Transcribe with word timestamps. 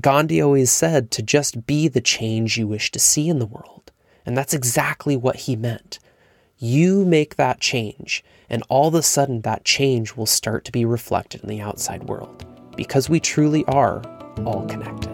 Gandhi 0.00 0.42
always 0.42 0.70
said 0.70 1.10
to 1.12 1.22
just 1.22 1.64
be 1.64 1.88
the 1.88 2.02
change 2.02 2.58
you 2.58 2.66
wish 2.66 2.90
to 2.90 2.98
see 2.98 3.30
in 3.30 3.38
the 3.38 3.46
world. 3.46 3.92
And 4.26 4.36
that's 4.36 4.52
exactly 4.52 5.16
what 5.16 5.36
he 5.36 5.56
meant. 5.56 5.98
You 6.58 7.04
make 7.06 7.36
that 7.36 7.60
change, 7.60 8.22
and 8.50 8.62
all 8.68 8.88
of 8.88 8.94
a 8.94 9.02
sudden, 9.02 9.40
that 9.42 9.64
change 9.64 10.14
will 10.14 10.26
start 10.26 10.66
to 10.66 10.72
be 10.72 10.84
reflected 10.84 11.42
in 11.42 11.48
the 11.48 11.62
outside 11.62 12.04
world 12.04 12.44
because 12.76 13.08
we 13.08 13.20
truly 13.20 13.64
are 13.66 14.02
all 14.44 14.66
connected. 14.66 15.12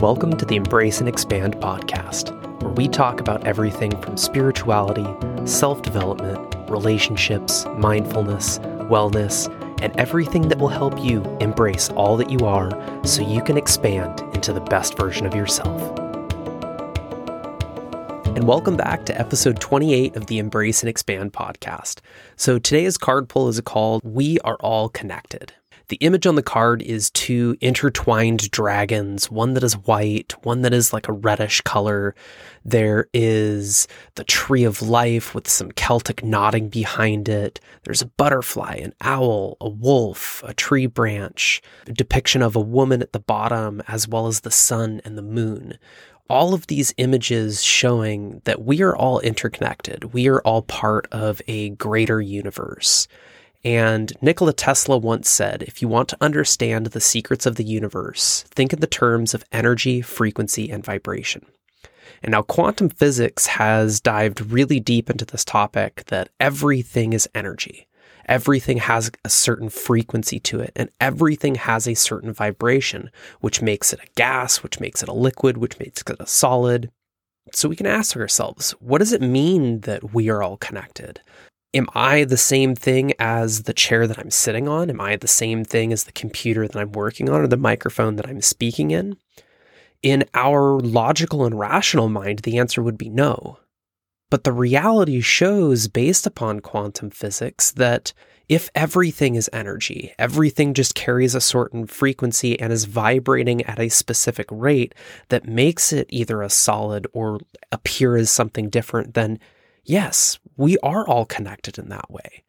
Welcome 0.00 0.36
to 0.36 0.44
the 0.44 0.56
Embrace 0.56 0.98
and 0.98 1.08
Expand 1.08 1.56
podcast, 1.56 2.32
where 2.62 2.72
we 2.72 2.88
talk 2.88 3.20
about 3.20 3.46
everything 3.46 3.90
from 4.02 4.16
spirituality, 4.16 5.06
self 5.46 5.82
development, 5.82 6.56
relationships, 6.68 7.64
mindfulness, 7.76 8.58
wellness, 8.90 9.48
and 9.80 9.98
everything 9.98 10.48
that 10.48 10.58
will 10.58 10.68
help 10.68 10.98
you 11.02 11.22
embrace 11.40 11.88
all 11.90 12.16
that 12.16 12.30
you 12.30 12.40
are 12.40 12.70
so 13.04 13.22
you 13.22 13.42
can 13.42 13.56
expand 13.56 14.20
into 14.34 14.52
the 14.52 14.60
best 14.60 14.96
version 14.96 15.26
of 15.26 15.34
yourself. 15.34 15.98
And 18.36 18.46
welcome 18.46 18.76
back 18.76 19.04
to 19.06 19.18
episode 19.18 19.60
28 19.60 20.14
of 20.14 20.26
the 20.26 20.38
Embrace 20.38 20.82
and 20.82 20.88
Expand 20.88 21.32
podcast. 21.32 21.98
So 22.36 22.58
today's 22.58 22.96
card 22.96 23.28
pull 23.28 23.48
is 23.48 23.60
called 23.60 24.02
We 24.04 24.38
Are 24.40 24.56
All 24.60 24.88
Connected. 24.88 25.54
The 25.88 25.96
image 25.96 26.26
on 26.26 26.34
the 26.34 26.42
card 26.42 26.82
is 26.82 27.10
two 27.10 27.56
intertwined 27.62 28.50
dragons, 28.50 29.30
one 29.30 29.54
that 29.54 29.64
is 29.64 29.72
white, 29.72 30.34
one 30.44 30.60
that 30.60 30.74
is 30.74 30.92
like 30.92 31.08
a 31.08 31.14
reddish 31.14 31.62
color. 31.62 32.14
There 32.62 33.08
is 33.14 33.88
the 34.14 34.24
tree 34.24 34.64
of 34.64 34.82
life 34.82 35.34
with 35.34 35.48
some 35.48 35.70
Celtic 35.72 36.22
knotting 36.22 36.68
behind 36.68 37.26
it. 37.26 37.58
There's 37.84 38.02
a 38.02 38.06
butterfly, 38.06 38.74
an 38.74 38.92
owl, 39.00 39.56
a 39.62 39.68
wolf, 39.70 40.42
a 40.46 40.52
tree 40.52 40.84
branch, 40.84 41.62
a 41.86 41.92
depiction 41.92 42.42
of 42.42 42.54
a 42.54 42.60
woman 42.60 43.00
at 43.00 43.14
the 43.14 43.20
bottom, 43.20 43.82
as 43.88 44.06
well 44.06 44.26
as 44.26 44.40
the 44.40 44.50
sun 44.50 45.00
and 45.06 45.16
the 45.16 45.22
moon 45.22 45.78
all 46.30 46.52
of 46.52 46.66
these 46.66 46.92
images 46.98 47.64
showing 47.64 48.42
that 48.44 48.62
we 48.62 48.82
are 48.82 48.94
all 48.94 49.18
interconnected. 49.20 50.12
We 50.12 50.28
are 50.28 50.42
all 50.42 50.60
part 50.60 51.08
of 51.10 51.40
a 51.48 51.70
greater 51.70 52.20
universe. 52.20 53.08
And 53.64 54.12
Nikola 54.22 54.52
Tesla 54.52 54.96
once 54.96 55.28
said 55.28 55.62
if 55.64 55.82
you 55.82 55.88
want 55.88 56.08
to 56.10 56.18
understand 56.20 56.86
the 56.86 57.00
secrets 57.00 57.44
of 57.44 57.56
the 57.56 57.64
universe, 57.64 58.44
think 58.50 58.72
in 58.72 58.80
the 58.80 58.86
terms 58.86 59.34
of 59.34 59.44
energy, 59.50 60.00
frequency, 60.00 60.70
and 60.70 60.84
vibration. 60.84 61.44
And 62.22 62.32
now 62.32 62.42
quantum 62.42 62.88
physics 62.88 63.46
has 63.46 64.00
dived 64.00 64.40
really 64.40 64.80
deep 64.80 65.10
into 65.10 65.24
this 65.24 65.44
topic 65.44 66.04
that 66.06 66.30
everything 66.40 67.12
is 67.12 67.28
energy. 67.34 67.86
Everything 68.26 68.78
has 68.78 69.10
a 69.24 69.30
certain 69.30 69.70
frequency 69.70 70.38
to 70.40 70.60
it, 70.60 70.72
and 70.76 70.90
everything 71.00 71.54
has 71.54 71.88
a 71.88 71.94
certain 71.94 72.32
vibration, 72.32 73.10
which 73.40 73.62
makes 73.62 73.92
it 73.92 74.00
a 74.00 74.08
gas, 74.16 74.62
which 74.62 74.80
makes 74.80 75.02
it 75.02 75.08
a 75.08 75.14
liquid, 75.14 75.56
which 75.56 75.78
makes 75.78 76.02
it 76.02 76.16
a 76.20 76.26
solid. 76.26 76.90
So 77.52 77.68
we 77.68 77.76
can 77.76 77.86
ask 77.86 78.14
ourselves, 78.16 78.72
what 78.72 78.98
does 78.98 79.14
it 79.14 79.22
mean 79.22 79.80
that 79.80 80.12
we 80.12 80.28
are 80.28 80.42
all 80.42 80.58
connected? 80.58 81.20
Am 81.74 81.86
I 81.94 82.24
the 82.24 82.36
same 82.36 82.74
thing 82.74 83.12
as 83.18 83.64
the 83.64 83.74
chair 83.74 84.06
that 84.06 84.18
I'm 84.18 84.30
sitting 84.30 84.68
on? 84.68 84.90
Am 84.90 85.00
I 85.00 85.16
the 85.16 85.28
same 85.28 85.64
thing 85.64 85.92
as 85.92 86.04
the 86.04 86.12
computer 86.12 86.66
that 86.66 86.76
I'm 86.76 86.92
working 86.92 87.28
on 87.28 87.40
or 87.40 87.46
the 87.46 87.56
microphone 87.56 88.16
that 88.16 88.28
I'm 88.28 88.40
speaking 88.40 88.90
in? 88.90 89.16
In 90.02 90.24
our 90.34 90.78
logical 90.78 91.44
and 91.44 91.58
rational 91.58 92.08
mind, 92.08 92.40
the 92.40 92.58
answer 92.58 92.82
would 92.82 92.96
be 92.96 93.08
no. 93.08 93.58
But 94.30 94.44
the 94.44 94.52
reality 94.52 95.20
shows, 95.20 95.88
based 95.88 96.26
upon 96.26 96.60
quantum 96.60 97.10
physics, 97.10 97.72
that 97.72 98.12
if 98.48 98.70
everything 98.74 99.34
is 99.34 99.50
energy, 99.52 100.14
everything 100.18 100.72
just 100.72 100.94
carries 100.94 101.34
a 101.34 101.40
certain 101.40 101.86
frequency 101.86 102.58
and 102.58 102.72
is 102.72 102.84
vibrating 102.84 103.62
at 103.62 103.78
a 103.78 103.88
specific 103.88 104.46
rate 104.50 104.94
that 105.28 105.46
makes 105.48 105.92
it 105.92 106.06
either 106.10 106.42
a 106.42 106.50
solid 106.50 107.06
or 107.12 107.40
appear 107.72 108.16
as 108.16 108.30
something 108.30 108.70
different, 108.70 109.14
then 109.14 109.38
yes, 109.88 110.38
we 110.56 110.78
are 110.78 111.06
all 111.08 111.24
connected 111.24 111.78
in 111.78 111.88
that 111.88 112.10
way. 112.10 112.44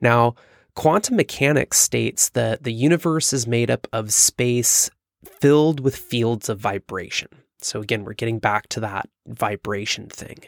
Now, 0.00 0.34
quantum 0.74 1.16
mechanics 1.16 1.78
states 1.78 2.28
that 2.30 2.62
the 2.62 2.72
universe 2.72 3.32
is 3.32 3.46
made 3.46 3.70
up 3.70 3.86
of 3.92 4.12
space 4.12 4.90
filled 5.24 5.80
with 5.80 5.96
fields 5.96 6.48
of 6.48 6.58
vibration. 6.58 7.28
So, 7.60 7.80
again, 7.80 8.04
we're 8.04 8.12
getting 8.12 8.38
back 8.38 8.68
to 8.70 8.80
that 8.80 9.08
vibration 9.26 10.08
thing, 10.08 10.38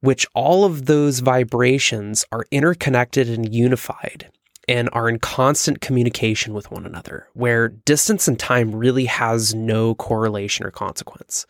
which 0.00 0.26
all 0.34 0.64
of 0.64 0.86
those 0.86 1.20
vibrations 1.20 2.24
are 2.32 2.46
interconnected 2.50 3.28
and 3.28 3.54
unified 3.54 4.30
and 4.68 4.88
are 4.92 5.08
in 5.08 5.18
constant 5.18 5.80
communication 5.80 6.54
with 6.54 6.70
one 6.70 6.86
another, 6.86 7.28
where 7.34 7.68
distance 7.68 8.26
and 8.26 8.38
time 8.38 8.74
really 8.74 9.04
has 9.04 9.54
no 9.54 9.94
correlation 9.94 10.66
or 10.66 10.70
consequence. 10.70 11.46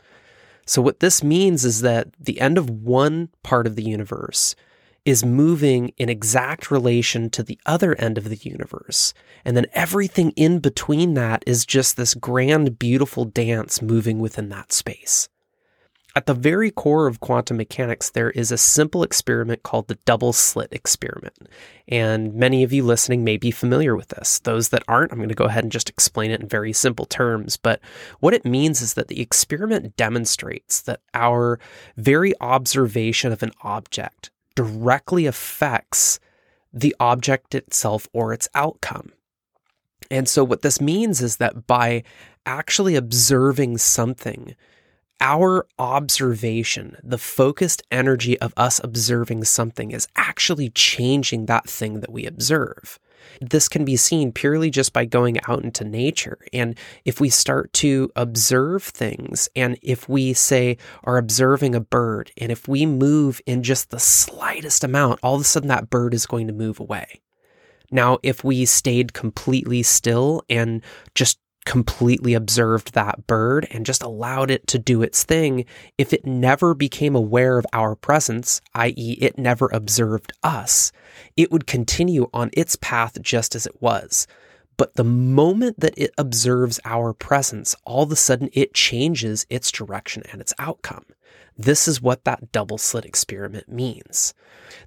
So, 0.66 0.82
what 0.82 1.00
this 1.00 1.22
means 1.22 1.64
is 1.64 1.80
that 1.82 2.08
the 2.18 2.40
end 2.40 2.58
of 2.58 2.68
one 2.68 3.28
part 3.42 3.66
of 3.66 3.76
the 3.76 3.84
universe 3.84 4.56
is 5.04 5.24
moving 5.24 5.92
in 5.96 6.08
exact 6.08 6.68
relation 6.70 7.30
to 7.30 7.42
the 7.44 7.58
other 7.64 7.94
end 7.94 8.18
of 8.18 8.28
the 8.28 8.40
universe. 8.42 9.14
And 9.44 9.56
then 9.56 9.66
everything 9.72 10.32
in 10.32 10.58
between 10.58 11.14
that 11.14 11.44
is 11.46 11.64
just 11.64 11.96
this 11.96 12.14
grand, 12.14 12.76
beautiful 12.78 13.24
dance 13.24 13.80
moving 13.80 14.18
within 14.18 14.48
that 14.48 14.72
space. 14.72 15.28
At 16.16 16.24
the 16.24 16.32
very 16.32 16.70
core 16.70 17.06
of 17.06 17.20
quantum 17.20 17.58
mechanics, 17.58 18.08
there 18.08 18.30
is 18.30 18.50
a 18.50 18.56
simple 18.56 19.02
experiment 19.02 19.62
called 19.62 19.86
the 19.86 19.98
double 20.06 20.32
slit 20.32 20.72
experiment. 20.72 21.36
And 21.88 22.32
many 22.32 22.62
of 22.62 22.72
you 22.72 22.84
listening 22.84 23.22
may 23.22 23.36
be 23.36 23.50
familiar 23.50 23.94
with 23.94 24.08
this. 24.08 24.38
Those 24.38 24.70
that 24.70 24.82
aren't, 24.88 25.12
I'm 25.12 25.18
going 25.18 25.28
to 25.28 25.34
go 25.34 25.44
ahead 25.44 25.62
and 25.62 25.70
just 25.70 25.90
explain 25.90 26.30
it 26.30 26.40
in 26.40 26.48
very 26.48 26.72
simple 26.72 27.04
terms. 27.04 27.58
But 27.58 27.80
what 28.20 28.32
it 28.32 28.46
means 28.46 28.80
is 28.80 28.94
that 28.94 29.08
the 29.08 29.20
experiment 29.20 29.94
demonstrates 29.98 30.80
that 30.82 31.00
our 31.12 31.60
very 31.98 32.32
observation 32.40 33.30
of 33.30 33.42
an 33.42 33.52
object 33.60 34.30
directly 34.54 35.26
affects 35.26 36.18
the 36.72 36.96
object 36.98 37.54
itself 37.54 38.08
or 38.14 38.32
its 38.32 38.48
outcome. 38.54 39.12
And 40.10 40.26
so, 40.26 40.44
what 40.44 40.62
this 40.62 40.80
means 40.80 41.20
is 41.20 41.36
that 41.36 41.66
by 41.66 42.04
actually 42.46 42.94
observing 42.94 43.76
something, 43.76 44.54
our 45.20 45.66
observation, 45.78 46.96
the 47.02 47.18
focused 47.18 47.82
energy 47.90 48.38
of 48.40 48.52
us 48.56 48.80
observing 48.84 49.44
something, 49.44 49.90
is 49.90 50.08
actually 50.16 50.70
changing 50.70 51.46
that 51.46 51.68
thing 51.68 52.00
that 52.00 52.12
we 52.12 52.26
observe. 52.26 52.98
This 53.40 53.68
can 53.68 53.84
be 53.84 53.96
seen 53.96 54.32
purely 54.32 54.70
just 54.70 54.92
by 54.92 55.04
going 55.04 55.38
out 55.48 55.64
into 55.64 55.84
nature. 55.84 56.38
And 56.52 56.78
if 57.04 57.20
we 57.20 57.28
start 57.28 57.72
to 57.74 58.10
observe 58.14 58.82
things, 58.82 59.48
and 59.56 59.78
if 59.82 60.08
we 60.08 60.32
say 60.32 60.78
are 61.04 61.18
observing 61.18 61.74
a 61.74 61.80
bird, 61.80 62.30
and 62.36 62.52
if 62.52 62.68
we 62.68 62.86
move 62.86 63.40
in 63.46 63.62
just 63.62 63.90
the 63.90 63.98
slightest 63.98 64.84
amount, 64.84 65.20
all 65.22 65.34
of 65.34 65.40
a 65.40 65.44
sudden 65.44 65.68
that 65.68 65.90
bird 65.90 66.14
is 66.14 66.26
going 66.26 66.46
to 66.46 66.52
move 66.52 66.78
away. 66.78 67.20
Now, 67.90 68.18
if 68.22 68.42
we 68.42 68.64
stayed 68.64 69.12
completely 69.12 69.82
still 69.82 70.42
and 70.48 70.82
just 71.14 71.38
completely 71.66 72.32
observed 72.32 72.94
that 72.94 73.26
bird 73.26 73.66
and 73.70 73.84
just 73.84 74.02
allowed 74.02 74.50
it 74.50 74.66
to 74.68 74.78
do 74.78 75.02
its 75.02 75.24
thing, 75.24 75.66
if 75.98 76.14
it 76.14 76.24
never 76.24 76.72
became 76.72 77.14
aware 77.14 77.58
of 77.58 77.66
our 77.74 77.94
presence, 77.94 78.62
i.e., 78.74 79.18
it 79.20 79.38
never 79.38 79.68
observed 79.72 80.32
us, 80.42 80.92
it 81.36 81.52
would 81.52 81.66
continue 81.66 82.30
on 82.32 82.48
its 82.54 82.76
path 82.76 83.20
just 83.20 83.54
as 83.54 83.66
it 83.66 83.82
was. 83.82 84.26
But 84.78 84.94
the 84.94 85.04
moment 85.04 85.80
that 85.80 85.96
it 85.96 86.12
observes 86.16 86.80
our 86.84 87.12
presence, 87.12 87.74
all 87.84 88.04
of 88.04 88.12
a 88.12 88.16
sudden 88.16 88.48
it 88.52 88.74
changes 88.74 89.46
its 89.50 89.70
direction 89.70 90.22
and 90.30 90.40
its 90.40 90.54
outcome. 90.58 91.04
This 91.58 91.88
is 91.88 92.02
what 92.02 92.24
that 92.24 92.52
double 92.52 92.78
slit 92.78 93.04
experiment 93.04 93.68
means. 93.68 94.34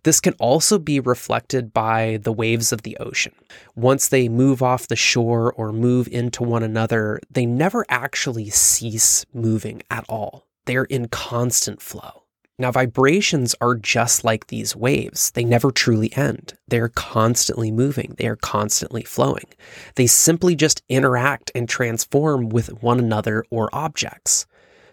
This 0.03 0.19
can 0.19 0.33
also 0.33 0.77
be 0.77 0.99
reflected 0.99 1.73
by 1.73 2.19
the 2.21 2.33
waves 2.33 2.71
of 2.71 2.83
the 2.83 2.97
ocean. 2.97 3.33
Once 3.75 4.07
they 4.07 4.29
move 4.29 4.61
off 4.61 4.87
the 4.87 4.95
shore 4.95 5.51
or 5.53 5.71
move 5.71 6.07
into 6.07 6.43
one 6.43 6.63
another, 6.63 7.19
they 7.31 7.45
never 7.45 7.85
actually 7.89 8.49
cease 8.49 9.25
moving 9.33 9.81
at 9.89 10.05
all. 10.07 10.45
They're 10.65 10.83
in 10.83 11.07
constant 11.07 11.81
flow. 11.81 12.23
Now, 12.59 12.71
vibrations 12.71 13.55
are 13.61 13.75
just 13.75 14.25
like 14.25 14.47
these 14.47 14.75
waves. 14.75 15.31
They 15.31 15.45
never 15.45 15.71
truly 15.71 16.13
end. 16.17 16.55
They 16.67 16.79
are 16.79 16.89
constantly 16.89 17.71
moving. 17.71 18.15
They 18.17 18.27
are 18.27 18.35
constantly 18.35 19.03
flowing. 19.03 19.45
They 19.95 20.07
simply 20.07 20.55
just 20.55 20.83
interact 20.89 21.51
and 21.55 21.69
transform 21.69 22.49
with 22.49 22.83
one 22.83 22.99
another 22.99 23.45
or 23.49 23.69
objects. 23.71 24.45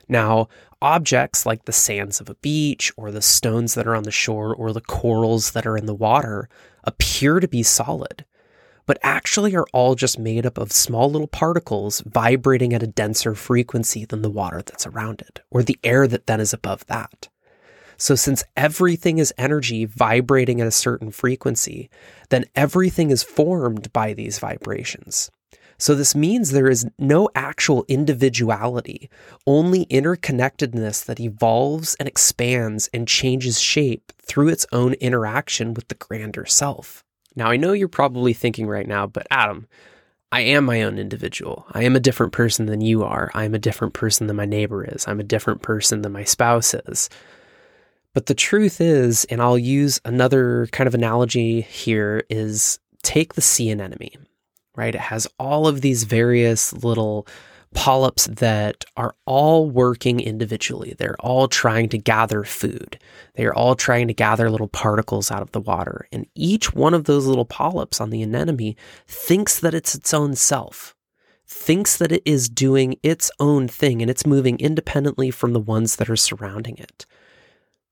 Now, 0.09 0.47
objects 0.83 1.47
like 1.47 1.65
the 1.65 1.73
sands 1.73 2.21
of 2.21 2.29
a 2.29 2.35
beach 2.37 2.93
or 2.97 3.11
the 3.11 3.23
stones 3.23 3.75
that 3.75 3.87
are 3.87 3.95
on 3.95 4.05
the 4.05 4.11
shore 4.11 4.55
or 4.55 4.73
the 4.73 4.81
corals 4.81 5.53
that 5.53 5.67
are 5.67 5.77
in 5.77 5.87
the 5.87 5.95
water 5.95 6.49
appear 6.85 7.41
to 7.41 7.49
be 7.49 7.63
solid, 7.63 8.25
but 8.87 8.99
actually 9.03 9.55
are 9.57 9.67
all 9.73 9.95
just 9.95 10.19
made 10.19 10.47
up 10.47 10.59
of 10.59 10.73
small 10.73 11.11
little 11.11 11.27
particles 11.27 12.01
vibrating 12.03 12.73
at 12.73 12.83
a 12.83 12.87
denser 12.87 13.35
frequency 13.35 14.05
than 14.05 14.23
the 14.23 14.31
water 14.31 14.63
that's 14.63 14.87
around 14.87 15.21
it 15.23 15.41
or 15.51 15.63
the 15.63 15.79
air 15.83 16.07
that 16.07 16.27
then 16.27 16.41
is 16.41 16.53
above 16.53 16.87
that. 16.87 17.29
So, 17.99 18.15
since 18.15 18.45
everything 18.57 19.19
is 19.19 19.33
energy 19.39 19.87
vibrating 19.87 20.61
at 20.61 20.67
a 20.67 20.73
certain 20.73 21.11
frequency, 21.11 21.89
then 22.29 22.45
everything 22.55 23.11
is 23.11 23.23
formed 23.23 23.91
by 23.93 24.13
these 24.13 24.39
vibrations. 24.39 25.31
So, 25.79 25.95
this 25.95 26.15
means 26.15 26.51
there 26.51 26.71
is 26.71 26.87
no 26.99 27.29
actual 27.35 27.85
individuality, 27.87 29.11
only 29.47 29.85
interconnectedness 29.87 31.05
that 31.05 31.21
evolves 31.21 31.95
and 31.97 32.09
expands 32.09 32.89
and 32.95 33.07
changes 33.07 33.61
shape 33.61 34.13
through 34.23 34.49
its 34.49 34.67
own 34.73 34.95
interaction 34.95 35.75
with 35.75 35.89
the 35.89 35.95
grander 35.95 36.47
self. 36.47 37.05
Now, 37.35 37.51
I 37.51 37.59
know 37.59 37.73
you're 37.73 37.89
probably 37.89 38.33
thinking 38.33 38.67
right 38.67 38.87
now, 38.87 39.07
but 39.07 39.27
Adam, 39.31 39.67
I 40.33 40.41
am 40.41 40.65
my 40.65 40.83
own 40.83 40.99
individual. 40.99 41.67
I 41.73 41.85
am 41.85 41.95
a 41.95 42.01
different 42.01 42.33
person 42.33 42.67
than 42.67 42.81
you 42.81 43.05
are. 43.05 43.31
I 43.35 43.45
am 43.45 43.55
a 43.55 43.59
different 43.59 43.93
person 43.93 44.27
than 44.27 44.37
my 44.37 44.47
neighbor 44.47 44.85
is. 44.85 45.07
I'm 45.07 45.21
a 45.21 45.25
different 45.25 45.63
person 45.63 46.03
than 46.03 46.13
my 46.13 46.25
spouse 46.25 46.73
is. 46.73 47.11
But 48.15 48.27
the 48.27 48.35
truth 48.35 48.81
is, 48.81 49.27
and 49.27 49.43
I'll 49.43 49.59
use 49.59 50.01
another 50.07 50.69
kind 50.73 50.89
of 50.89 50.95
analogy 50.95 51.61
here, 51.61 52.25
is 52.31 52.79
take 53.03 53.35
the 53.35 53.43
sea 53.43 53.71
anemone 53.71 54.27
right? 54.77 54.95
It 54.95 55.01
has 55.01 55.27
all 55.39 55.67
of 55.67 55.81
these 55.81 56.05
various 56.05 56.73
little 56.73 57.27
polyps 57.75 58.27
that 58.27 58.85
are 58.97 59.15
all 59.27 59.69
working 59.69 60.19
individually. 60.21 60.95
They're 60.97 61.21
all 61.21 61.49
trying 61.49 61.89
to 61.91 61.99
gather 61.99 62.43
food. 62.43 62.99
They 63.35 63.45
are 63.45 63.55
all 63.55 63.75
trying 63.75 64.09
to 64.09 64.15
gather 64.15 64.51
little 64.51 64.69
particles 64.69 65.31
out 65.31 65.43
of 65.43 65.53
the 65.53 65.61
water. 65.61 66.09
And 66.11 66.27
each 66.35 66.73
one 66.73 66.95
of 66.95 67.05
those 67.05 67.27
little 67.27 67.45
polyps 67.45 68.01
on 68.01 68.11
the 68.11 68.23
anemone 68.23 68.77
thinks 69.07 69.61
that 69.61 69.75
it's 69.75 69.95
its 69.95 70.15
own 70.15 70.35
self, 70.35 70.95
thinks 71.47 71.97
that 71.99 72.13
it 72.13 72.23
is 72.25 72.49
doing 72.49 72.99
its 73.03 73.31
own 73.39 73.69
thing 73.69 74.01
and 74.01 74.11
it's 74.11 74.27
moving 74.27 74.59
independently 74.59 75.31
from 75.31 75.53
the 75.53 75.61
ones 75.61 75.97
that 75.97 76.09
are 76.09 76.17
surrounding 76.17 76.79
it. 76.79 77.05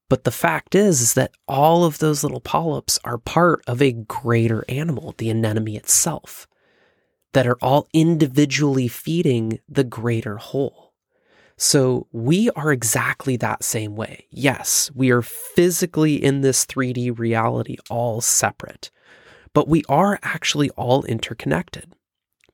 But 0.09 0.25
the 0.25 0.31
fact 0.31 0.75
is, 0.75 1.01
is 1.01 1.15
that 1.15 1.33
all 1.49 1.85
of 1.85 1.99
those 1.99 2.23
little 2.23 2.41
polyps 2.41 2.99
are 3.05 3.19
part 3.19 3.63
of 3.67 3.83
a 3.83 3.93
greater 3.93 4.65
animal, 4.69 5.15
the 5.19 5.31
anemone 5.31 5.77
itself 5.77 6.47
that 7.35 7.47
are 7.47 7.59
all 7.61 7.89
individually 7.93 8.89
feeding 8.89 9.61
the 9.69 9.85
greater 9.85 10.39
whole. 10.39 10.95
So 11.57 12.09
we 12.11 12.51
are 12.51 12.73
exactly 12.73 13.37
that 13.37 13.63
same 13.63 13.95
way. 13.95 14.27
Yes, 14.31 14.91
we 14.95 15.11
are 15.11 15.23
physically 15.23 16.15
in 16.15 16.41
this 16.41 16.65
3D 16.67 17.17
reality 17.17 17.77
all 17.91 18.21
separate, 18.21 18.91
but 19.53 19.69
we 19.69 19.85
are 19.89 20.19
actually 20.23 20.71
all 20.71 21.05
interconnected 21.05 21.93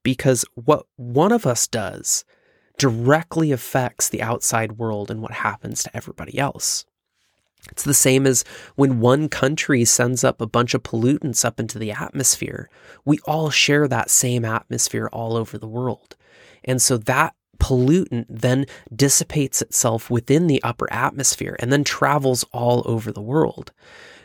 because 0.02 0.44
what 0.54 0.86
one 0.96 1.32
of 1.32 1.46
us 1.46 1.66
does 1.66 2.24
directly 2.78 3.52
affects 3.52 4.08
the 4.08 4.22
outside 4.22 4.72
world 4.72 5.10
and 5.10 5.20
what 5.20 5.32
happens 5.32 5.82
to 5.82 5.94
everybody 5.96 6.38
else. 6.38 6.86
It's 7.70 7.84
the 7.84 7.94
same 7.94 8.26
as 8.26 8.44
when 8.74 9.00
one 9.00 9.28
country 9.28 9.84
sends 9.84 10.24
up 10.24 10.40
a 10.40 10.46
bunch 10.46 10.74
of 10.74 10.82
pollutants 10.82 11.44
up 11.44 11.60
into 11.60 11.78
the 11.78 11.92
atmosphere. 11.92 12.68
We 13.04 13.18
all 13.26 13.50
share 13.50 13.86
that 13.88 14.10
same 14.10 14.44
atmosphere 14.44 15.08
all 15.12 15.36
over 15.36 15.58
the 15.58 15.68
world. 15.68 16.16
And 16.64 16.80
so 16.80 16.96
that 16.96 17.34
pollutant 17.58 18.26
then 18.28 18.66
dissipates 18.94 19.62
itself 19.62 20.10
within 20.10 20.46
the 20.46 20.62
upper 20.62 20.90
atmosphere 20.92 21.56
and 21.60 21.72
then 21.72 21.84
travels 21.84 22.44
all 22.52 22.82
over 22.86 23.12
the 23.12 23.20
world. 23.20 23.72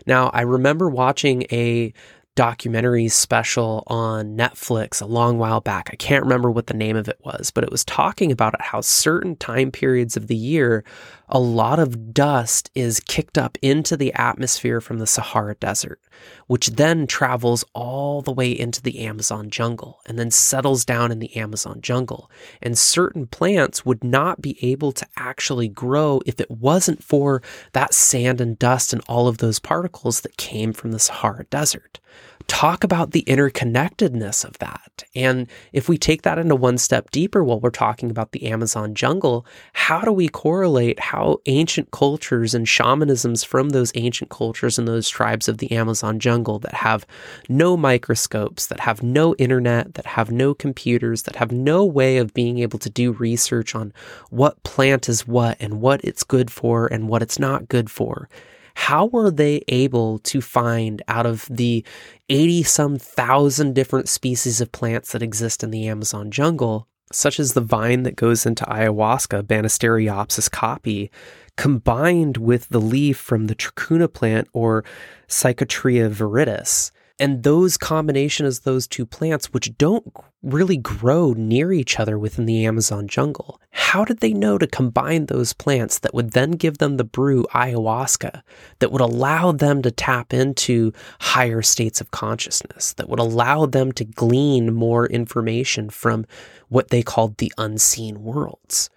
Now, 0.08 0.30
I 0.30 0.42
remember 0.42 0.90
watching 0.90 1.44
a 1.52 1.94
documentary 2.36 3.08
special 3.08 3.84
on 3.88 4.36
Netflix 4.36 5.02
a 5.02 5.06
long 5.06 5.38
while 5.38 5.62
back. 5.62 5.90
I 5.92 5.96
can't 5.96 6.24
remember 6.24 6.52
what 6.52 6.68
the 6.68 6.74
name 6.74 6.98
of 6.98 7.08
it 7.08 7.18
was, 7.24 7.50
but 7.50 7.64
it 7.64 7.72
was 7.72 7.86
talking 7.86 8.32
about 8.32 8.62
how 8.62 8.82
certain 8.82 9.38
time 9.38 9.72
periods 9.72 10.18
of 10.18 10.28
the 10.28 10.36
year, 10.36 10.84
a 11.28 11.40
lot 11.40 11.80
of 11.80 12.14
dust 12.14 12.70
is 12.76 13.00
kicked 13.00 13.38
up 13.38 13.58
into 13.62 13.98
the 13.98 14.14
atmosphere 14.14 14.80
from 14.80 15.00
the 15.00 15.08
Sahara 15.08 15.56
Desert, 15.56 16.00
which 16.48 16.72
then 16.72 17.08
travels 17.08 17.66
all 17.74 18.22
the 18.22 18.32
way 18.32 18.52
into 18.52 18.82
the 18.82 19.00
Amazon 19.00 19.50
jungle 19.50 20.02
and 20.06 20.20
then 20.20 20.30
settles 20.30 20.86
down 20.86 21.12
in 21.12 21.20
the 21.20 21.36
Amazon 21.36 21.82
jungle. 21.82 22.30
And 22.62 22.78
certain 22.78 23.28
plants 23.28 23.86
would 23.86 24.04
not 24.04 24.42
be 24.42 24.58
able 24.62 24.92
to 24.94 25.08
actually 25.18 25.68
grow 25.68 26.22
if 26.26 26.40
it 26.40 26.52
wasn't 26.52 27.04
for 27.04 27.42
that 27.74 27.94
sand 27.94 28.40
and 28.40 28.58
dust 28.60 28.94
and 28.94 29.02
all 29.08 29.28
of 29.28 29.40
those 29.40 29.60
particles 29.60 30.22
that 30.22 30.38
came 30.38 30.74
from 30.74 30.92
the 30.92 31.00
Sahara 31.00 31.46
Desert 31.46 32.00
talk 32.48 32.84
about 32.84 33.12
the 33.12 33.24
interconnectedness 33.28 34.46
of 34.46 34.58
that. 34.60 35.04
And 35.16 35.48
if 35.74 35.90
we 35.90 35.98
take 35.98 36.22
that 36.22 36.38
into 36.38 36.56
one 36.56 36.78
step 36.78 37.12
deeper 37.12 37.44
while 37.44 37.60
we're 37.60 37.70
talking 37.70 38.12
about 38.12 38.32
the 38.32 38.46
Amazon 38.48 38.94
jungle, 38.94 39.46
how 39.74 40.02
do 40.02 40.12
we 40.12 40.28
correlate 40.28 41.00
how 41.00 41.40
ancient 41.48 41.92
cultures 41.92 42.54
and 42.54 42.66
shamanisms 42.66 43.46
from 43.46 43.70
those 43.70 43.92
ancient 43.96 44.30
cultures 44.30 44.78
and 44.78 44.88
those 44.88 45.10
tribes 45.10 45.48
of 45.48 45.58
the 45.58 45.72
Amazon 45.72 46.20
jungle 46.20 46.60
that 46.60 46.74
have 46.74 47.06
no 47.50 47.76
microscopes, 47.76 48.68
that 48.68 48.80
have 48.80 49.02
no 49.02 49.36
internet, 49.36 49.96
that 49.96 50.06
have 50.06 50.32
no 50.32 50.54
computers, 50.54 51.24
that 51.24 51.36
have 51.36 51.52
no 51.52 51.84
way 51.84 52.18
of 52.18 52.34
being 52.34 52.60
able 52.60 52.80
to 52.80 52.90
do 52.90 53.12
research 53.14 53.76
on 53.76 53.94
what 54.30 54.62
plant 54.64 55.10
is 55.10 55.28
what 55.28 55.58
and 55.60 55.82
what 55.82 56.04
it's 56.04 56.24
good 56.24 56.52
for 56.52 56.88
and 56.88 57.10
what 57.10 57.22
it's 57.22 57.40
not 57.40 57.68
good 57.68 57.90
for? 57.90 58.30
How 58.76 59.08
were 59.08 59.32
they 59.32 59.64
able 59.68 60.20
to 60.20 60.42
find 60.42 61.02
out 61.08 61.26
of 61.26 61.48
the 61.50 61.84
80 62.30 62.64
some 62.64 62.98
thousand 62.98 63.74
different 63.74 64.10
species 64.10 64.62
of 64.62 64.72
plants 64.72 65.12
that 65.12 65.24
exist 65.24 65.64
in 65.64 65.72
the 65.72 65.88
Amazon 65.88 66.30
jungle, 66.30 66.88
such 67.12 67.40
as 67.40 67.54
the 67.54 67.62
vine 67.62 68.04
that 68.04 68.16
goes 68.16 68.46
into 68.46 68.66
ayahuasca, 68.66 69.44
Banisteriopsis 69.44 70.50
caapi, 70.50 71.10
combined 71.58 72.38
with 72.38 72.70
the 72.70 72.82
leaf 72.82 73.18
from 73.18 73.48
the 73.48 73.56
chacruna 73.56 74.12
plant 74.12 74.48
or 74.54 74.84
Psychotria 75.28 76.10
viridis? 76.12 76.92
And 77.18 77.44
those 77.44 77.78
combinations, 77.78 78.62
those 78.62 78.88
two 78.88 79.06
plants, 79.06 79.54
which 79.54 79.78
don't 79.78 80.06
really 80.44 80.76
grow 80.76 81.32
near 81.32 81.72
each 81.72 81.98
other 81.98 82.20
within 82.20 82.46
the 82.46 82.66
Amazon 82.66 83.08
jungle, 83.08 83.62
how 83.72 84.04
did 84.04 84.20
they 84.20 84.34
know 84.34 84.58
to 84.58 84.68
combine 84.68 85.28
those 85.28 85.54
plants 85.54 86.00
that 86.00 86.14
would 86.14 86.32
then 86.32 86.52
give 86.52 86.80
them 86.80 86.98
the 86.98 87.06
brew 87.06 87.46
ayahuasca, 87.54 88.42
that 88.80 88.92
would 88.92 89.02
allow 89.02 89.54
them 89.54 89.82
to 89.82 89.92
tap 89.92 90.34
into 90.34 90.92
higher 91.22 91.62
states 91.62 92.02
of 92.02 92.12
consciousness, 92.12 92.94
that 92.96 93.08
would 93.08 93.20
allow 93.20 93.66
them 93.66 93.94
to 93.94 94.04
glean 94.04 94.74
more 94.74 95.06
information 95.08 95.90
from 95.90 96.26
what 96.68 96.90
they 96.90 97.02
called 97.02 97.38
the 97.38 97.54
unseen 97.58 98.24
worlds? 98.24 98.90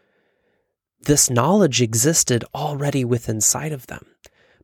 This 1.03 1.31
knowledge 1.31 1.81
existed 1.81 2.45
already 2.53 3.05
within 3.05 3.41
sight 3.41 3.71
of 3.71 3.87
them 3.87 4.05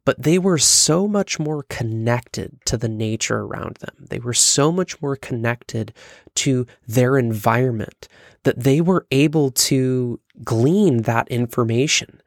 but 0.05 0.23
they 0.23 0.39
were 0.39 0.59
so 0.59 1.09
much 1.09 1.39
more 1.39 1.65
connected 1.65 2.59
to 2.67 2.77
the 2.77 2.89
nature 2.89 3.39
around 3.39 3.77
them. 3.77 4.07
They 4.11 4.19
were 4.19 4.35
so 4.35 4.71
much 4.71 5.01
more 5.01 5.17
connected 5.17 5.93
to 6.37 6.67
their 6.87 7.17
environment 7.17 8.09
that 8.43 8.61
they 8.61 8.81
were 8.81 9.07
able 9.11 9.51
to 9.51 10.21
glean 10.43 11.03
that 11.03 11.29
information. 11.29 12.21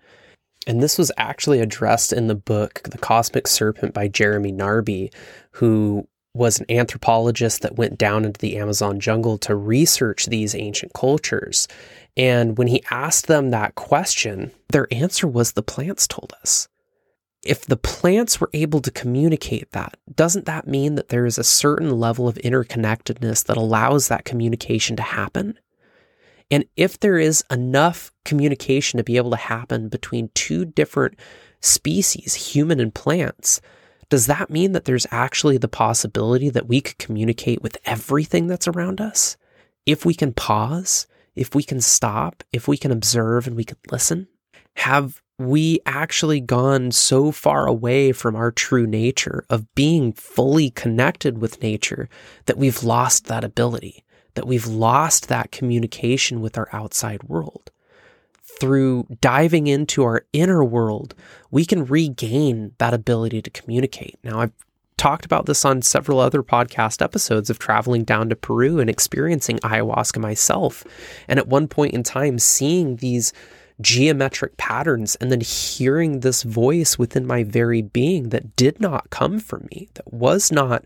And 0.65 0.81
this 0.81 0.98
was 0.98 1.12
actually 1.17 1.60
addressed 1.60 2.12
in 2.12 2.27
the 2.27 2.36
book, 2.36 2.81
The 2.84 2.98
Cosmic 2.98 3.48
Serpent 3.48 3.93
by 3.93 4.07
Jeremy 4.07 4.51
Narby, 4.51 5.13
who 5.51 6.07
was 6.34 6.60
an 6.60 6.65
anthropologist 6.69 7.62
that 7.62 7.77
went 7.77 7.98
down 7.98 8.25
into 8.25 8.39
the 8.39 8.57
Amazon 8.57 9.00
jungle 9.00 9.38
to 9.39 9.55
research 9.55 10.25
these 10.25 10.53
ancient 10.53 10.93
cultures. 10.93 11.67
And 12.15 12.57
when 12.57 12.67
he 12.67 12.84
asked 12.91 13.27
them 13.27 13.50
that 13.51 13.75
question, 13.75 14.51
their 14.69 14.88
answer 14.91 15.27
was 15.27 15.53
the 15.53 15.63
plants 15.63 16.07
told 16.07 16.34
us 16.41 16.67
if 17.48 17.66
the 17.66 17.77
plants 17.77 18.39
were 18.39 18.50
able 18.54 18.82
to 18.82 18.92
communicate 18.92 19.72
that, 19.72 19.98
doesn't 20.13 20.46
that 20.46 20.68
mean 20.68 20.96
that 20.96 21.10
there 21.10 21.25
is 21.25 21.38
a 21.38 21.44
certain 21.44 22.00
level 22.00 22.27
of 22.27 22.36
interconnectedness 22.36 23.46
that 23.46 23.58
allows 23.58 24.08
that 24.08 24.25
communication 24.25 24.96
to 24.98 25.04
happen? 25.04 25.58
And 26.51 26.66
if 26.75 27.00
there 27.00 27.18
is 27.18 27.44
enough 27.51 28.12
communication 28.25 28.98
to 28.98 29.04
be 29.04 29.18
able 29.18 29.32
to 29.32 29.38
happen 29.38 29.89
between 29.89 30.30
two 30.34 30.66
different 30.66 31.20
species, 31.62 32.34
human 32.34 32.80
and 32.80 32.94
plants, 32.94 33.62
does 34.10 34.27
that 34.27 34.50
mean 34.50 34.72
that 34.72 34.86
there's 34.86 35.08
actually 35.12 35.58
the 35.58 35.68
possibility 35.68 36.50
that 36.50 36.68
we 36.68 36.80
could 36.80 36.98
communicate 36.98 37.62
with 37.62 37.77
everything 37.86 38.48
that's 38.48 38.68
around 38.68 39.01
us? 39.01 39.36
If 39.86 40.06
we 40.06 40.13
can 40.13 40.34
pause, 40.34 41.08
if 41.36 41.54
we 41.54 41.63
can 41.63 41.82
stop, 41.82 42.44
if 42.54 42.68
we 42.68 42.77
can 42.77 42.92
observe 42.92 43.48
and 43.48 43.56
we 43.56 43.66
can 43.66 43.77
listen? 43.92 44.27
Have 44.77 45.22
we 45.39 45.79
actually 45.86 46.39
gone 46.39 46.91
so 46.91 47.32
far 47.32 47.67
away 47.67 48.12
from 48.12 48.36
our 48.36 48.51
true 48.51 48.88
nature 48.88 49.46
of 49.50 49.74
being 49.75 50.12
fully 50.13 50.72
connected 50.72 51.38
with 51.38 51.62
nature 51.62 52.10
that 52.46 52.58
we've 52.58 52.84
lost 52.84 53.25
that 53.25 53.44
ability, 53.44 54.03
that 54.34 54.48
we've 54.48 54.65
lost 54.65 55.27
that 55.27 55.51
communication 55.51 56.41
with 56.41 56.58
our 56.58 56.67
outside 56.74 57.24
world. 57.24 57.72
Through 58.60 59.06
diving 59.22 59.67
into 59.67 60.03
our 60.03 60.25
inner 60.34 60.63
world, 60.63 61.13
we 61.51 61.65
can 61.65 61.86
regain 61.86 62.72
that 62.79 62.96
ability 62.96 63.44
to 63.44 63.51
communicate. 63.51 64.17
Now, 64.24 64.39
I've 64.39 64.53
talked 64.98 65.25
about 65.25 65.46
this 65.46 65.63
on 65.63 65.84
several 65.84 66.20
other 66.20 66.41
podcast 66.41 67.03
episodes 67.03 67.51
of 67.51 67.60
traveling 67.60 68.03
down 68.03 68.29
to 68.29 68.36
Peru 68.36 68.79
and 68.79 68.89
experiencing 68.89 69.60
ayahuasca 69.60 70.20
myself. 70.20 70.84
And 71.27 71.38
at 71.38 71.48
one 71.48 71.67
point 71.67 71.94
in 71.94 72.01
time, 72.01 72.39
seeing 72.39 72.96
these 72.96 73.32
geometric 73.79 74.57
patterns 74.57 75.15
and 75.17 75.31
then 75.31 75.41
hearing 75.41 76.19
this 76.19 76.43
voice 76.43 76.98
within 76.98 77.25
my 77.25 77.43
very 77.43 77.81
being 77.81 78.29
that 78.29 78.55
did 78.55 78.79
not 78.79 79.10
come 79.10 79.39
from 79.39 79.67
me, 79.72 79.88
that 79.93 80.12
was 80.13 80.51
not 80.51 80.84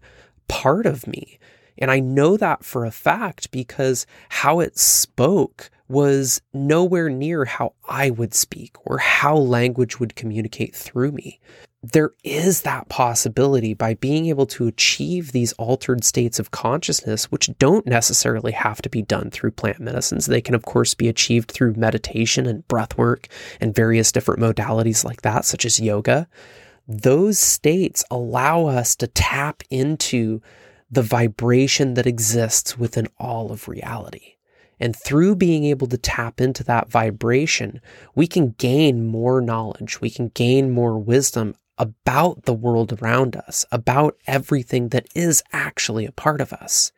part 0.48 0.86
of 0.86 1.08
me. 1.08 1.40
And 1.78 1.90
I 1.90 2.00
know 2.00 2.38
that 2.38 2.64
for 2.64 2.86
a 2.86 2.92
fact 2.92 3.52
because 3.52 4.06
how 4.30 4.60
it 4.60 4.78
spoke 4.78 5.70
was 5.92 6.42
nowhere 6.54 7.10
near 7.10 7.46
how 7.46 7.74
I 7.88 8.10
would 8.10 8.34
speak 8.34 8.76
or 8.86 8.98
how 8.98 9.36
language 9.36 10.00
would 10.00 10.16
communicate 10.16 10.76
through 10.76 11.12
me. 11.12 11.40
There 11.84 12.12
is 12.24 12.62
that 12.62 12.90
possibility 12.90 13.74
by 13.74 13.96
being 13.96 14.28
able 14.28 14.46
to 14.48 14.68
achieve 14.68 15.32
these 15.32 15.54
altered 15.54 16.04
states 16.04 16.38
of 16.40 16.52
consciousness, 16.52 17.32
which 17.32 17.50
don't 17.58 17.88
necessarily 17.88 18.52
have 18.52 18.82
to 18.84 18.90
be 18.90 19.02
done 19.02 19.32
through 19.32 19.52
plant 19.52 19.80
medicines. 19.80 20.28
They 20.28 20.42
can, 20.42 20.54
of 20.54 20.64
course, 20.64 20.94
be 20.94 21.10
achieved 21.10 21.52
through 21.52 21.74
meditation 21.74 22.46
and 22.46 22.68
breath 22.68 22.98
work 22.98 23.28
and 23.60 23.74
various 23.74 24.12
different 24.12 24.40
modalities 24.40 25.04
like 25.04 25.24
that, 25.24 25.44
such 25.44 25.66
as 25.66 25.80
yoga. 25.80 26.28
Those 26.88 27.40
states 27.40 28.04
allow 28.12 28.68
us 28.68 28.96
to 28.98 29.08
tap 29.08 29.64
into 29.72 30.42
the 30.92 31.02
vibration 31.02 31.96
that 31.96 32.06
exists 32.06 32.78
within 32.78 33.08
all 33.18 33.52
of 33.52 33.68
reality. 33.68 34.36
And 34.82 34.96
through 34.96 35.36
being 35.36 35.64
able 35.66 35.86
to 35.88 35.98
tap 35.98 36.42
into 36.42 36.64
that 36.64 36.90
vibration, 36.90 37.80
we 38.16 38.26
can 38.26 38.56
gain 38.58 39.06
more 39.06 39.40
knowledge. 39.40 40.02
We 40.02 40.10
can 40.10 40.30
gain 40.30 40.72
more 40.72 40.98
wisdom 40.98 41.56
about 41.78 42.44
the 42.46 42.54
world 42.54 43.00
around 43.00 43.36
us, 43.36 43.64
about 43.72 44.18
everything 44.26 44.90
that 44.90 45.06
is 45.14 45.44
actually 45.54 46.08
a 46.08 46.12
part 46.12 46.42
of 46.42 46.52
us. 46.52 46.92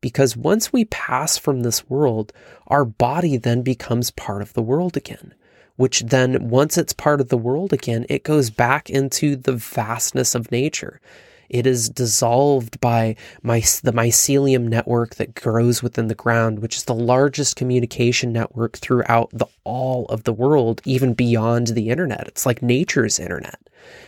Because 0.00 0.36
once 0.36 0.72
we 0.72 0.84
pass 0.84 1.36
from 1.36 1.62
this 1.62 1.90
world, 1.90 2.32
our 2.68 2.84
body 2.84 3.36
then 3.36 3.62
becomes 3.62 4.12
part 4.12 4.40
of 4.40 4.52
the 4.52 4.62
world 4.62 4.96
again, 4.96 5.34
which 5.74 6.02
then, 6.02 6.48
once 6.48 6.78
it's 6.78 6.92
part 6.92 7.20
of 7.20 7.28
the 7.28 7.36
world 7.36 7.72
again, 7.72 8.06
it 8.08 8.22
goes 8.22 8.50
back 8.50 8.88
into 8.88 9.34
the 9.34 9.54
vastness 9.54 10.36
of 10.36 10.52
nature. 10.52 11.00
It 11.48 11.66
is 11.66 11.88
dissolved 11.88 12.80
by 12.80 13.16
my, 13.42 13.60
the 13.60 13.92
mycelium 13.92 14.68
network 14.68 15.16
that 15.16 15.34
grows 15.34 15.82
within 15.82 16.08
the 16.08 16.14
ground, 16.14 16.60
which 16.60 16.76
is 16.76 16.84
the 16.84 16.94
largest 16.94 17.56
communication 17.56 18.32
network 18.32 18.76
throughout 18.76 19.30
the 19.32 19.46
all 19.64 20.06
of 20.06 20.24
the 20.24 20.32
world, 20.32 20.80
even 20.84 21.12
beyond 21.14 21.68
the 21.68 21.90
internet. 21.90 22.28
It's 22.28 22.46
like 22.46 22.62
nature's 22.62 23.18
internet. 23.18 23.58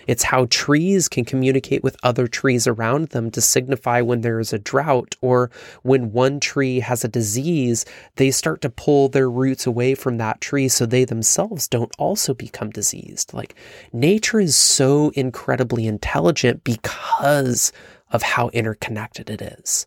It's 0.07 0.23
how 0.23 0.47
trees 0.51 1.09
can 1.09 1.25
communicate 1.25 1.83
with 1.83 1.97
other 2.03 2.27
trees 2.27 2.67
around 2.67 3.09
them 3.09 3.31
to 3.33 3.41
signify 3.41 4.01
when 4.01 4.23
there 4.23 4.41
is 4.41 4.53
a 4.53 4.59
drought 4.59 5.17
or 5.21 5.51
when 5.83 6.13
one 6.13 6.41
tree 6.41 6.81
has 6.81 7.05
a 7.05 7.09
disease, 7.09 7.85
they 8.17 8.31
start 8.31 8.61
to 8.63 8.71
pull 8.71 9.09
their 9.09 9.31
roots 9.31 9.67
away 9.67 9.95
from 9.95 10.19
that 10.19 10.41
tree 10.41 10.69
so 10.69 10.87
they 10.87 11.05
themselves 11.05 11.69
don't 11.69 11.95
also 11.99 12.35
become 12.35 12.71
diseased. 12.71 13.35
Like 13.35 13.55
nature 13.93 14.41
is 14.41 14.57
so 14.57 15.11
incredibly 15.15 15.87
intelligent 15.87 16.65
because 16.65 17.73
of 18.11 18.23
how 18.23 18.49
interconnected 18.49 19.31
it 19.31 19.43
is. 19.43 19.87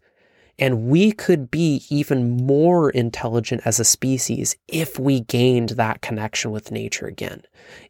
And 0.60 0.88
we 0.88 1.12
could 1.12 1.50
be 1.50 1.84
even 1.90 2.38
more 2.38 2.90
intelligent 2.90 3.62
as 3.66 3.80
a 3.80 3.86
species 3.86 4.56
if 4.68 5.00
we 5.00 5.22
gained 5.22 5.70
that 5.70 6.02
connection 6.02 6.52
with 6.52 6.72
nature 6.72 7.08
again. 7.08 7.44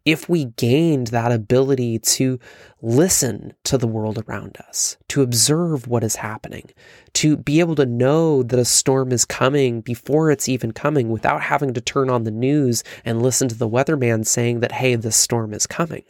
If 0.05 0.29
we 0.29 0.45
gained 0.45 1.07
that 1.07 1.31
ability 1.31 1.99
to 1.99 2.39
listen 2.81 3.53
to 3.65 3.77
the 3.77 3.87
world 3.87 4.23
around 4.27 4.57
us, 4.67 4.97
to 5.09 5.21
observe 5.21 5.87
what 5.87 6.03
is 6.03 6.15
happening, 6.17 6.69
to 7.13 7.35
be 7.35 7.59
able 7.59 7.75
to 7.75 7.85
know 7.85 8.43
that 8.43 8.59
a 8.59 8.65
storm 8.65 9.11
is 9.11 9.25
coming 9.25 9.81
before 9.81 10.31
it's 10.31 10.49
even 10.49 10.71
coming 10.71 11.09
without 11.09 11.41
having 11.41 11.73
to 11.73 11.81
turn 11.81 12.09
on 12.09 12.23
the 12.23 12.31
news 12.31 12.83
and 13.03 13.21
listen 13.21 13.47
to 13.49 13.55
the 13.55 13.69
weatherman 13.69 14.25
saying 14.25 14.61
that, 14.61 14.71
hey, 14.71 14.95
this 14.95 15.15
storm 15.15 15.53
is 15.53 15.67
coming 15.67 16.03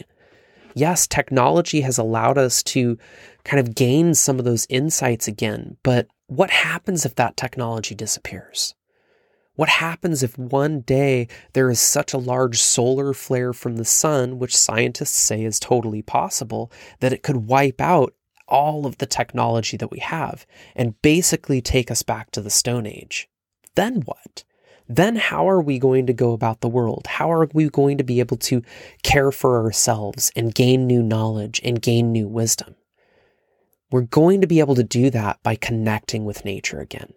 yes, 0.75 1.07
technology 1.07 1.81
has 1.81 1.97
allowed 1.97 2.37
us 2.37 2.63
to 2.63 2.97
kind 3.43 3.59
of 3.59 3.75
gain 3.75 4.13
some 4.13 4.39
of 4.39 4.45
those 4.45 4.67
insights 4.69 5.27
again, 5.27 5.77
but 5.83 6.07
what 6.31 6.49
happens 6.49 7.05
if 7.05 7.15
that 7.15 7.35
technology 7.35 7.93
disappears? 7.93 8.73
What 9.55 9.67
happens 9.67 10.23
if 10.23 10.37
one 10.37 10.79
day 10.79 11.27
there 11.51 11.69
is 11.69 11.81
such 11.81 12.13
a 12.13 12.17
large 12.17 12.57
solar 12.57 13.13
flare 13.13 13.51
from 13.51 13.75
the 13.75 13.83
sun, 13.83 14.39
which 14.39 14.55
scientists 14.55 15.17
say 15.17 15.43
is 15.43 15.59
totally 15.59 16.01
possible, 16.01 16.71
that 17.01 17.11
it 17.11 17.21
could 17.21 17.47
wipe 17.47 17.81
out 17.81 18.13
all 18.47 18.85
of 18.85 18.97
the 18.99 19.05
technology 19.05 19.75
that 19.75 19.91
we 19.91 19.99
have 19.99 20.45
and 20.73 21.01
basically 21.01 21.61
take 21.61 21.91
us 21.91 22.01
back 22.01 22.31
to 22.31 22.41
the 22.41 22.49
Stone 22.49 22.85
Age? 22.85 23.27
Then 23.75 23.95
what? 24.05 24.45
Then 24.87 25.17
how 25.17 25.49
are 25.49 25.61
we 25.61 25.79
going 25.79 26.07
to 26.07 26.13
go 26.13 26.31
about 26.31 26.61
the 26.61 26.69
world? 26.69 27.07
How 27.07 27.29
are 27.29 27.49
we 27.53 27.69
going 27.69 27.97
to 27.97 28.05
be 28.05 28.21
able 28.21 28.37
to 28.37 28.61
care 29.03 29.33
for 29.33 29.61
ourselves 29.61 30.31
and 30.33 30.55
gain 30.55 30.87
new 30.87 31.03
knowledge 31.03 31.59
and 31.61 31.81
gain 31.81 32.13
new 32.13 32.29
wisdom? 32.29 32.75
We're 33.91 34.01
going 34.01 34.39
to 34.41 34.47
be 34.47 34.59
able 34.59 34.75
to 34.75 34.83
do 34.83 35.09
that 35.09 35.43
by 35.43 35.55
connecting 35.55 36.23
with 36.23 36.45
nature 36.45 36.79
again, 36.79 37.13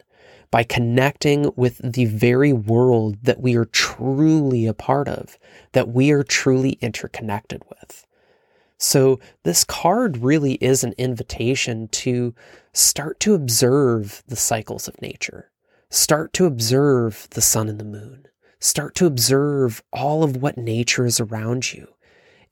by 0.51 0.65
connecting 0.65 1.53
with 1.57 1.79
the 1.79 2.07
very 2.07 2.53
world 2.53 3.17
that 3.23 3.41
we 3.41 3.57
are 3.57 3.65
truly 3.65 4.67
a 4.67 4.75
part 4.75 5.09
of, 5.09 5.39
that 5.73 5.89
we 5.89 6.11
are 6.11 6.25
truly 6.25 6.73
interconnected 6.81 7.63
with. 7.71 8.07
So, 8.77 9.21
this 9.45 9.63
card 9.63 10.19
really 10.19 10.55
is 10.55 10.83
an 10.83 10.95
invitation 10.99 11.87
to 11.89 12.35
start 12.73 13.21
to 13.21 13.35
observe 13.35 14.25
the 14.27 14.37
cycles 14.37 14.89
of 14.89 15.01
nature, 15.01 15.51
start 15.91 16.33
to 16.35 16.45
observe 16.45 17.29
the 17.31 17.41
sun 17.41 17.69
and 17.69 17.79
the 17.79 17.85
moon, 17.85 18.27
start 18.59 18.97
to 18.97 19.07
observe 19.07 19.83
all 19.93 20.25
of 20.25 20.37
what 20.37 20.59
nature 20.59 21.07
is 21.07 21.21
around 21.21 21.73
you. 21.73 21.94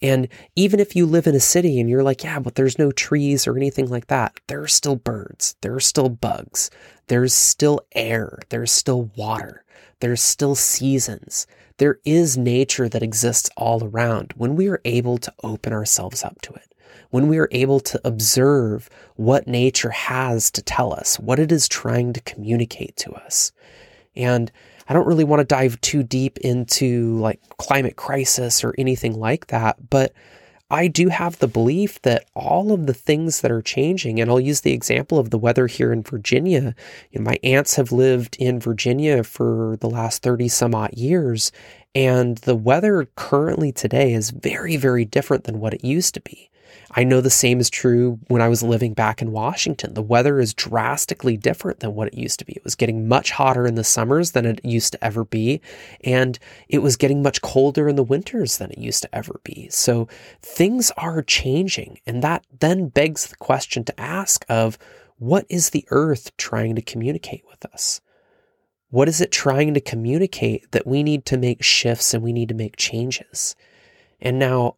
And 0.02 0.26
even 0.56 0.80
if 0.80 0.96
you 0.96 1.06
live 1.06 1.28
in 1.28 1.36
a 1.36 1.40
city 1.40 1.78
and 1.78 1.88
you're 1.88 2.02
like, 2.02 2.24
yeah, 2.24 2.40
but 2.40 2.56
there's 2.56 2.78
no 2.78 2.90
trees 2.90 3.46
or 3.46 3.56
anything 3.56 3.88
like 3.88 4.08
that, 4.08 4.38
there 4.48 4.60
are 4.60 4.68
still 4.68 4.96
birds, 4.96 5.54
there 5.60 5.74
are 5.74 5.80
still 5.80 6.08
bugs, 6.08 6.70
there's 7.06 7.32
still 7.32 7.80
air, 7.92 8.40
there's 8.48 8.72
still 8.72 9.10
water, 9.16 9.64
there's 10.00 10.20
still 10.20 10.56
seasons. 10.56 11.46
There 11.78 12.00
is 12.04 12.36
nature 12.36 12.88
that 12.88 13.02
exists 13.02 13.48
all 13.56 13.84
around 13.84 14.32
when 14.36 14.56
we 14.56 14.68
are 14.68 14.80
able 14.84 15.18
to 15.18 15.32
open 15.44 15.72
ourselves 15.72 16.24
up 16.24 16.40
to 16.42 16.52
it, 16.52 16.74
when 17.10 17.28
we 17.28 17.38
are 17.38 17.48
able 17.52 17.78
to 17.80 18.00
observe 18.04 18.90
what 19.14 19.46
nature 19.46 19.90
has 19.90 20.50
to 20.50 20.62
tell 20.62 20.92
us, 20.92 21.18
what 21.18 21.38
it 21.38 21.52
is 21.52 21.68
trying 21.68 22.12
to 22.12 22.20
communicate 22.22 22.96
to 22.96 23.12
us. 23.12 23.52
And 24.16 24.50
I 24.88 24.94
don't 24.94 25.06
really 25.06 25.24
want 25.24 25.40
to 25.40 25.44
dive 25.44 25.80
too 25.80 26.02
deep 26.02 26.38
into 26.38 27.18
like 27.18 27.40
climate 27.58 27.96
crisis 27.96 28.64
or 28.64 28.74
anything 28.78 29.18
like 29.18 29.48
that, 29.48 29.90
but 29.90 30.12
I 30.72 30.88
do 30.88 31.10
have 31.10 31.38
the 31.38 31.48
belief 31.48 32.00
that 32.00 32.24
all 32.34 32.72
of 32.72 32.86
the 32.86 32.94
things 32.94 33.42
that 33.42 33.50
are 33.50 33.60
changing, 33.60 34.18
and 34.18 34.30
I'll 34.30 34.40
use 34.40 34.62
the 34.62 34.72
example 34.72 35.18
of 35.18 35.28
the 35.28 35.36
weather 35.36 35.66
here 35.66 35.92
in 35.92 36.02
Virginia. 36.02 36.74
You 37.10 37.20
know, 37.20 37.26
my 37.26 37.38
aunts 37.42 37.76
have 37.76 37.92
lived 37.92 38.36
in 38.38 38.58
Virginia 38.58 39.22
for 39.22 39.76
the 39.80 39.90
last 39.90 40.22
30 40.22 40.48
some 40.48 40.74
odd 40.74 40.94
years, 40.94 41.52
and 41.94 42.38
the 42.38 42.56
weather 42.56 43.06
currently 43.16 43.70
today 43.70 44.14
is 44.14 44.30
very, 44.30 44.78
very 44.78 45.04
different 45.04 45.44
than 45.44 45.60
what 45.60 45.74
it 45.74 45.84
used 45.84 46.14
to 46.14 46.22
be. 46.22 46.50
I 46.92 47.04
know 47.04 47.20
the 47.20 47.30
same 47.30 47.60
is 47.60 47.70
true 47.70 48.18
when 48.28 48.42
I 48.42 48.48
was 48.48 48.62
living 48.62 48.94
back 48.94 49.22
in 49.22 49.32
Washington. 49.32 49.94
The 49.94 50.02
weather 50.02 50.38
is 50.40 50.54
drastically 50.54 51.36
different 51.36 51.80
than 51.80 51.94
what 51.94 52.08
it 52.08 52.14
used 52.14 52.38
to 52.40 52.44
be. 52.44 52.52
It 52.52 52.64
was 52.64 52.74
getting 52.74 53.08
much 53.08 53.30
hotter 53.30 53.66
in 53.66 53.74
the 53.74 53.84
summers 53.84 54.32
than 54.32 54.46
it 54.46 54.64
used 54.64 54.92
to 54.92 55.04
ever 55.04 55.24
be, 55.24 55.60
and 56.04 56.38
it 56.68 56.78
was 56.78 56.96
getting 56.96 57.22
much 57.22 57.40
colder 57.42 57.88
in 57.88 57.96
the 57.96 58.02
winters 58.02 58.58
than 58.58 58.70
it 58.70 58.78
used 58.78 59.02
to 59.02 59.14
ever 59.14 59.40
be. 59.44 59.68
So 59.70 60.08
things 60.42 60.90
are 60.96 61.22
changing, 61.22 61.98
and 62.06 62.22
that 62.22 62.44
then 62.60 62.88
begs 62.88 63.26
the 63.26 63.36
question 63.36 63.84
to 63.84 64.00
ask 64.00 64.44
of 64.48 64.78
what 65.18 65.46
is 65.48 65.70
the 65.70 65.86
earth 65.90 66.36
trying 66.36 66.74
to 66.74 66.82
communicate 66.82 67.44
with 67.48 67.64
us? 67.72 68.00
What 68.90 69.08
is 69.08 69.20
it 69.20 69.32
trying 69.32 69.72
to 69.74 69.80
communicate 69.80 70.70
that 70.72 70.86
we 70.86 71.02
need 71.02 71.24
to 71.26 71.38
make 71.38 71.62
shifts 71.62 72.12
and 72.12 72.22
we 72.22 72.32
need 72.32 72.48
to 72.50 72.54
make 72.54 72.76
changes? 72.76 73.56
And 74.20 74.38
now 74.38 74.76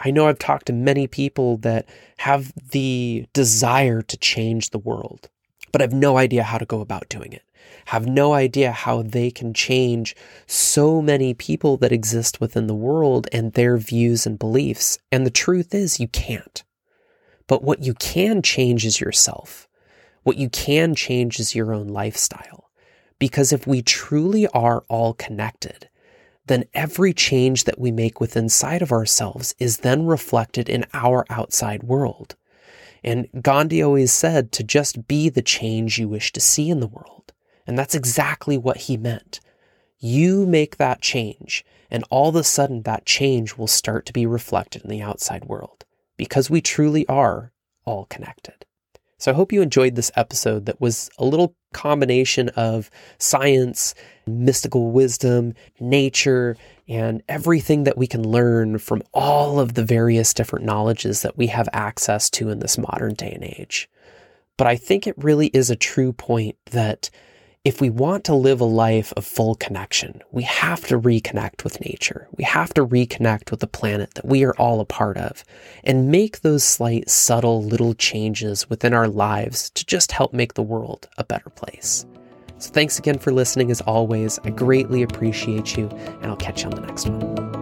I 0.00 0.10
know 0.10 0.28
I've 0.28 0.38
talked 0.38 0.66
to 0.66 0.72
many 0.72 1.06
people 1.06 1.56
that 1.58 1.88
have 2.18 2.52
the 2.70 3.26
desire 3.32 4.02
to 4.02 4.16
change 4.16 4.70
the 4.70 4.78
world, 4.78 5.28
but 5.72 5.80
have 5.80 5.92
no 5.92 6.16
idea 6.16 6.44
how 6.44 6.58
to 6.58 6.66
go 6.66 6.80
about 6.80 7.08
doing 7.08 7.32
it. 7.32 7.42
Have 7.86 8.06
no 8.06 8.32
idea 8.32 8.70
how 8.70 9.02
they 9.02 9.30
can 9.30 9.52
change 9.52 10.14
so 10.46 11.02
many 11.02 11.34
people 11.34 11.76
that 11.78 11.92
exist 11.92 12.40
within 12.40 12.66
the 12.66 12.74
world 12.74 13.26
and 13.32 13.52
their 13.52 13.76
views 13.76 14.26
and 14.26 14.38
beliefs. 14.38 14.98
And 15.10 15.26
the 15.26 15.30
truth 15.30 15.74
is, 15.74 15.98
you 15.98 16.08
can't. 16.08 16.62
But 17.46 17.62
what 17.64 17.82
you 17.82 17.94
can 17.94 18.42
change 18.42 18.84
is 18.84 19.00
yourself. 19.00 19.68
What 20.22 20.36
you 20.36 20.50
can 20.50 20.94
change 20.94 21.40
is 21.40 21.54
your 21.54 21.72
own 21.72 21.88
lifestyle. 21.88 22.70
Because 23.18 23.52
if 23.52 23.66
we 23.66 23.82
truly 23.82 24.46
are 24.48 24.84
all 24.88 25.14
connected, 25.14 25.88
then 26.48 26.64
every 26.74 27.12
change 27.12 27.64
that 27.64 27.78
we 27.78 27.90
make 27.90 28.20
within 28.20 28.44
inside 28.44 28.82
of 28.82 28.92
ourselves 28.92 29.54
is 29.58 29.78
then 29.78 30.06
reflected 30.06 30.68
in 30.68 30.84
our 30.92 31.24
outside 31.30 31.82
world. 31.82 32.34
And 33.04 33.28
Gandhi 33.40 33.82
always 33.82 34.12
said 34.12 34.50
to 34.52 34.64
just 34.64 35.06
be 35.06 35.28
the 35.28 35.42
change 35.42 35.98
you 35.98 36.08
wish 36.08 36.32
to 36.32 36.40
see 36.40 36.70
in 36.70 36.80
the 36.80 36.86
world. 36.86 37.32
And 37.66 37.78
that's 37.78 37.94
exactly 37.94 38.58
what 38.58 38.78
he 38.78 38.96
meant. 38.96 39.40
You 39.98 40.46
make 40.46 40.76
that 40.76 41.02
change, 41.02 41.64
and 41.90 42.04
all 42.10 42.28
of 42.28 42.36
a 42.36 42.44
sudden 42.44 42.82
that 42.82 43.04
change 43.04 43.56
will 43.56 43.66
start 43.66 44.06
to 44.06 44.12
be 44.12 44.26
reflected 44.26 44.82
in 44.82 44.90
the 44.90 45.02
outside 45.02 45.44
world 45.44 45.84
because 46.16 46.50
we 46.50 46.60
truly 46.60 47.06
are 47.08 47.52
all 47.84 48.06
connected. 48.06 48.64
So 49.18 49.32
I 49.32 49.34
hope 49.34 49.52
you 49.52 49.62
enjoyed 49.62 49.96
this 49.96 50.12
episode 50.14 50.66
that 50.66 50.80
was 50.80 51.10
a 51.18 51.24
little 51.24 51.56
combination 51.72 52.48
of 52.50 52.90
science, 53.18 53.94
mystical 54.28 54.90
wisdom, 54.90 55.54
nature, 55.80 56.56
and 56.86 57.22
everything 57.28 57.84
that 57.84 57.98
we 57.98 58.06
can 58.06 58.26
learn 58.26 58.78
from 58.78 59.02
all 59.12 59.60
of 59.60 59.74
the 59.74 59.84
various 59.84 60.32
different 60.32 60.64
knowledges 60.64 61.22
that 61.22 61.36
we 61.36 61.48
have 61.48 61.68
access 61.72 62.30
to 62.30 62.50
in 62.50 62.60
this 62.60 62.78
modern 62.78 63.14
day 63.14 63.32
and 63.32 63.44
age. 63.44 63.88
But 64.56 64.66
I 64.66 64.76
think 64.76 65.06
it 65.06 65.14
really 65.16 65.48
is 65.48 65.70
a 65.70 65.76
true 65.76 66.12
point 66.12 66.56
that 66.70 67.10
if 67.64 67.80
we 67.80 67.90
want 67.90 68.24
to 68.24 68.34
live 68.34 68.60
a 68.60 68.64
life 68.64 69.12
of 69.16 69.26
full 69.26 69.54
connection, 69.54 70.22
we 70.30 70.44
have 70.44 70.86
to 70.86 70.98
reconnect 70.98 71.64
with 71.64 71.80
nature. 71.80 72.28
We 72.36 72.44
have 72.44 72.72
to 72.74 72.86
reconnect 72.86 73.50
with 73.50 73.60
the 73.60 73.66
planet 73.66 74.14
that 74.14 74.24
we 74.24 74.44
are 74.44 74.54
all 74.54 74.80
a 74.80 74.84
part 74.84 75.16
of 75.16 75.44
and 75.84 76.10
make 76.10 76.40
those 76.40 76.64
slight, 76.64 77.10
subtle 77.10 77.62
little 77.62 77.94
changes 77.94 78.70
within 78.70 78.94
our 78.94 79.08
lives 79.08 79.70
to 79.70 79.84
just 79.84 80.12
help 80.12 80.32
make 80.32 80.54
the 80.54 80.62
world 80.62 81.08
a 81.18 81.24
better 81.24 81.50
place. 81.50 82.06
So 82.58 82.70
thanks 82.70 82.98
again 82.98 83.18
for 83.18 83.32
listening 83.32 83.70
as 83.70 83.80
always. 83.82 84.38
I 84.44 84.50
greatly 84.50 85.02
appreciate 85.02 85.76
you, 85.76 85.88
and 85.88 86.26
I'll 86.26 86.36
catch 86.36 86.62
you 86.62 86.70
on 86.70 86.74
the 86.74 86.80
next 86.82 87.08
one. 87.08 87.57